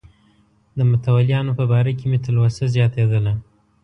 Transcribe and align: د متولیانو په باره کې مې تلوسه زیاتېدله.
د 0.77 0.79
متولیانو 0.89 1.51
په 1.59 1.63
باره 1.71 1.91
کې 1.99 2.05
مې 2.11 2.17
تلوسه 2.25 2.63
زیاتېدله. 2.75 3.33